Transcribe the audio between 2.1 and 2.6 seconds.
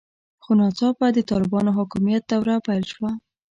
دوره